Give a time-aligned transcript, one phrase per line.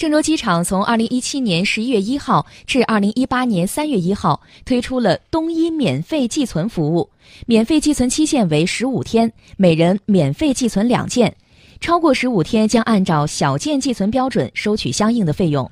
[0.00, 7.10] 郑州机场从二零一七年十一月一号至二零一八年三月一号推出了冬衣免费寄存服务
[7.44, 11.36] 免费寄存期限为十五天每人免费寄存两件
[11.82, 15.70] 超过十五天将按照小件寄存标准收取相应的费用。